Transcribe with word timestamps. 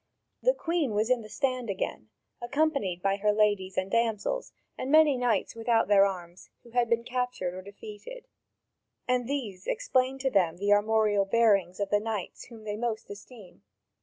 The 0.41 0.55
Queen 0.55 0.95
was 0.95 1.11
in 1.11 1.21
the 1.21 1.29
stand 1.29 1.69
again, 1.69 2.09
accompanied 2.41 3.03
by 3.03 3.17
her 3.17 3.31
ladies 3.31 3.77
and 3.77 3.91
damsels 3.91 4.51
and 4.75 4.91
many 4.91 5.15
knights 5.15 5.53
without 5.53 5.87
their 5.89 6.07
arms, 6.07 6.49
who 6.63 6.71
had 6.71 6.89
been 6.89 7.03
captured 7.03 7.53
or 7.53 7.61
defeated, 7.61 8.25
and 9.07 9.27
these 9.27 9.67
explained 9.67 10.19
to 10.21 10.31
them 10.31 10.57
the 10.57 10.73
armorial 10.73 11.25
bearings 11.25 11.79
of 11.79 11.91
the 11.91 11.99
knights 11.99 12.45
whom 12.45 12.63
they 12.63 12.77
most 12.77 13.11
esteem. 13.11 13.61